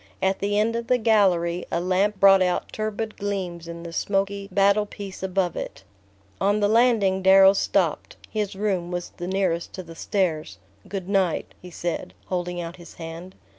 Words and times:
At 0.19 0.39
the 0.39 0.57
end 0.57 0.75
of 0.75 0.87
the 0.87 0.97
gallery, 0.97 1.67
a 1.71 1.79
lamp 1.79 2.19
brought 2.19 2.41
out 2.41 2.73
turbid 2.73 3.17
gleams 3.17 3.67
in 3.67 3.83
the 3.83 3.93
smoky 3.93 4.49
battle 4.51 4.87
piece 4.87 5.21
above 5.21 5.55
it. 5.55 5.83
On 6.41 6.59
the 6.59 6.67
landing 6.67 7.21
Darrow 7.21 7.53
stopped; 7.53 8.17
his 8.27 8.55
room 8.55 8.89
was 8.89 9.11
the 9.17 9.27
nearest 9.27 9.73
to 9.73 9.83
the 9.83 9.93
stairs. 9.93 10.57
"Good 10.87 11.07
night," 11.07 11.53
he 11.61 11.69
said, 11.69 12.15
holding 12.29 12.59
out 12.59 12.77
his 12.77 12.95
hand. 12.95 13.35